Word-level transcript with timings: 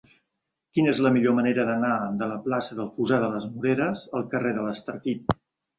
Quina 0.77 0.93
és 0.93 1.01
la 1.07 1.11
millor 1.17 1.35
manera 1.41 1.67
d'anar 1.67 1.93
de 2.23 2.31
la 2.33 2.41
plaça 2.49 2.81
del 2.81 2.91
Fossar 2.97 3.23
de 3.27 3.31
les 3.37 3.49
Moreres 3.55 4.05
al 4.21 4.31
carrer 4.35 4.57
de 4.61 4.67
l'Estartit? 4.71 5.41